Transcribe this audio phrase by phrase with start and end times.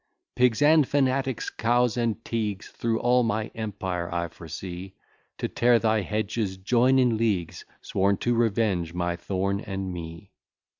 [0.35, 4.95] "Pigs and fanatics, cows and teagues, Through all my empire I foresee,
[5.37, 10.31] To tear thy hedges join in leagues, Sworn to revenge my thorn and me.